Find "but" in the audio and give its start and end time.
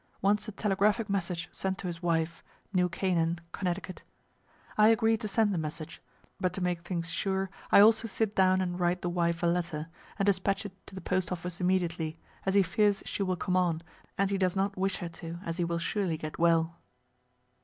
6.39-6.53